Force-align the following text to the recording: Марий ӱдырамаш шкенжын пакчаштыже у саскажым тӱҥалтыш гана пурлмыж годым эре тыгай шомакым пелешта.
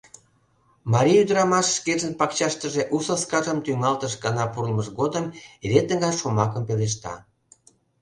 Марий 0.93 1.21
ӱдырамаш 1.23 1.67
шкенжын 1.77 2.13
пакчаштыже 2.19 2.83
у 2.95 2.97
саскажым 3.07 3.57
тӱҥалтыш 3.65 4.13
гана 4.23 4.43
пурлмыж 4.53 4.87
годым 4.99 5.25
эре 5.65 5.81
тыгай 5.89 6.13
шомакым 6.19 6.63
пелешта. 6.67 7.13